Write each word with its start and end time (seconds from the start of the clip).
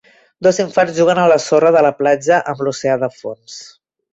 Dos 0.45 0.59
infants 0.61 0.95
juguen 0.99 1.21
a 1.23 1.27
la 1.33 1.37
sorra 1.45 1.71
de 1.77 1.85
la 1.89 1.93
platja 2.01 2.41
amb 2.55 2.67
l'oceà 2.69 2.99
de 3.05 3.15
fons. 3.21 3.63